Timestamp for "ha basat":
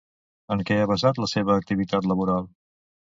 0.83-1.21